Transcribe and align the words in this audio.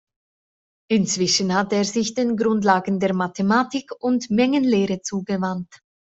Inzwischen 0.89 1.53
hatte 1.53 1.75
er 1.75 1.85
sich 1.85 2.15
den 2.15 2.35
Grundlagen 2.35 2.99
der 2.99 3.13
Mathematik 3.13 3.91
und 3.99 4.31
Mengenlehre 4.31 5.01
zugewandt. 5.03 5.79